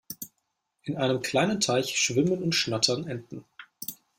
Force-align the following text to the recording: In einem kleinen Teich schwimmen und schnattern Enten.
In 0.81 0.97
einem 0.97 1.21
kleinen 1.21 1.59
Teich 1.59 1.95
schwimmen 1.95 2.41
und 2.41 2.55
schnattern 2.55 3.05
Enten. 3.07 3.45